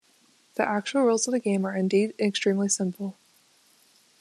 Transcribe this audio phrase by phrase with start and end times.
[0.55, 3.15] The actual rules of the game are indeed extremely simple.